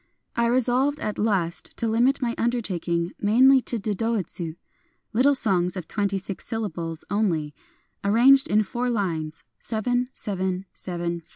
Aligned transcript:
I 0.35 0.47
resolved 0.47 0.99
at 0.99 1.19
last 1.19 1.77
to 1.77 1.87
limit 1.87 2.23
my 2.23 2.33
undertaking 2.35 3.11
mainly 3.21 3.61
to 3.61 3.77
dodoitsu,— 3.77 4.55
little 5.13 5.35
songs 5.35 5.77
of 5.77 5.87
twenty 5.87 6.17
six 6.17 6.43
syllables 6.47 7.05
only, 7.11 7.53
ar 8.03 8.11
ranged 8.11 8.47
in 8.47 8.63
four 8.63 8.89
lines 8.89 9.43
(7, 9.59 10.07
7, 10.11 10.65
7, 10.73 11.19
5). 11.21 11.29